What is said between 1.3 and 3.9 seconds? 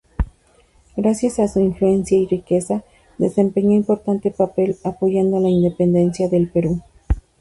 a su influencia y riqueza desempeñó